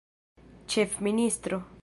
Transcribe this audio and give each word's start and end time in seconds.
ĉefministro 0.75 1.63